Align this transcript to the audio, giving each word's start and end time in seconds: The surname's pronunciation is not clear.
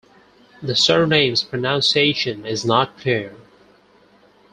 The 0.63 0.75
surname's 0.75 1.43
pronunciation 1.43 2.43
is 2.43 2.65
not 2.65 2.97
clear. 2.97 3.35